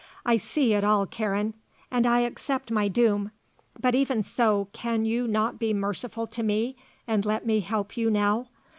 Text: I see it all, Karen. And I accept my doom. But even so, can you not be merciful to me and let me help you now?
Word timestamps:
I 0.25 0.37
see 0.37 0.73
it 0.73 0.83
all, 0.83 1.05
Karen. 1.05 1.53
And 1.91 2.07
I 2.07 2.21
accept 2.21 2.71
my 2.71 2.87
doom. 2.87 3.29
But 3.79 3.93
even 3.93 4.23
so, 4.23 4.67
can 4.73 5.05
you 5.05 5.27
not 5.27 5.59
be 5.59 5.75
merciful 5.75 6.25
to 6.25 6.41
me 6.41 6.75
and 7.05 7.23
let 7.23 7.45
me 7.45 7.59
help 7.59 7.95
you 7.95 8.09
now? 8.09 8.47